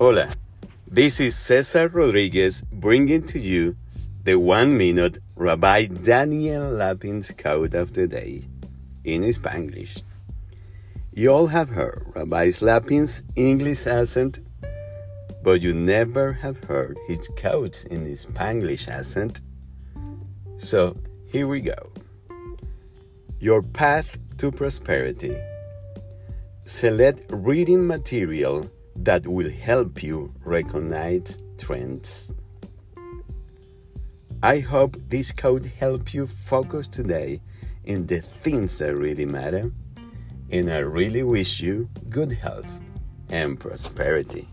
Hola, 0.00 0.30
this 0.90 1.20
is 1.20 1.36
Cesar 1.36 1.88
Rodriguez 1.88 2.62
bringing 2.72 3.22
to 3.24 3.38
you 3.38 3.76
the 4.24 4.36
one 4.36 4.78
minute 4.78 5.18
Rabbi 5.36 5.88
Daniel 5.88 6.70
Lapin's 6.70 7.30
quote 7.32 7.74
of 7.74 7.92
the 7.92 8.06
day 8.06 8.44
in 9.04 9.20
Spanglish. 9.24 10.02
You 11.12 11.30
all 11.30 11.48
have 11.48 11.68
heard 11.68 12.02
Rabbi 12.14 12.50
Lapin's 12.62 13.22
English 13.36 13.86
accent, 13.86 14.40
but 15.42 15.60
you 15.60 15.74
never 15.74 16.32
have 16.32 16.64
heard 16.64 16.96
his 17.06 17.28
quotes 17.38 17.84
in 17.84 18.06
Spanglish 18.06 18.88
accent. 18.88 19.42
So 20.56 20.96
here 21.26 21.46
we 21.46 21.60
go. 21.60 21.92
Your 23.38 23.60
path 23.60 24.16
to 24.38 24.50
prosperity. 24.50 25.36
Select 26.64 27.20
reading 27.28 27.86
material 27.86 28.70
that 28.96 29.26
will 29.26 29.50
help 29.50 30.02
you 30.02 30.32
recognize 30.44 31.38
trends. 31.58 32.32
I 34.42 34.58
hope 34.58 34.96
this 35.08 35.32
code 35.32 35.66
helps 35.66 36.14
you 36.14 36.26
focus 36.26 36.88
today 36.88 37.40
in 37.84 38.06
the 38.06 38.20
things 38.20 38.78
that 38.78 38.96
really 38.96 39.26
matter, 39.26 39.70
and 40.50 40.72
I 40.72 40.78
really 40.78 41.22
wish 41.22 41.60
you 41.60 41.88
good 42.08 42.32
health 42.32 42.68
and 43.28 43.60
prosperity. 43.60 44.48